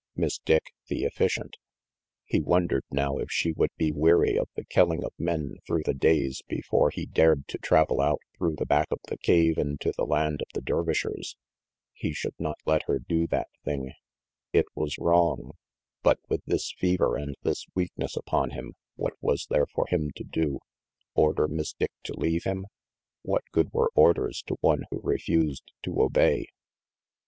[0.15, 1.57] Miss Dick, the efficient,
[2.25, 5.57] he wondered now if she RANGY PETE 383 would weary of the killing of men
[5.67, 9.59] through the days before he dared to travel out through the back of the cave
[9.59, 11.35] into the land of the Dervishers.
[11.93, 13.93] He should not let her do that thing.
[14.51, 15.51] It was wrong,
[16.01, 20.23] but with this fever and this weakness upon him, what was there for him to
[20.23, 20.61] do?
[21.13, 22.65] Order Miss Dick to leave him
[23.21, 26.47] what good were orders to one who refused to obey?